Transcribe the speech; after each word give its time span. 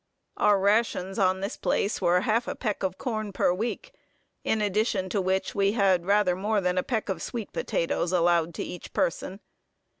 Our 0.35 0.59
rations, 0.59 1.19
on 1.19 1.41
this 1.41 1.57
place, 1.57 2.01
were 2.01 2.17
a 2.17 2.21
half 2.23 2.49
peck 2.59 2.81
of 2.81 2.97
corn 2.97 3.31
per 3.31 3.53
week; 3.53 3.93
in 4.43 4.59
addition 4.59 5.09
to 5.09 5.21
which, 5.21 5.53
we 5.53 5.73
had 5.73 6.07
rather 6.07 6.35
more 6.35 6.59
than 6.59 6.79
a 6.79 6.81
peck 6.81 7.07
of 7.07 7.21
sweet 7.21 7.53
potatoes 7.53 8.11
allowed 8.11 8.55
to 8.55 8.63
each 8.63 8.93
person. 8.93 9.41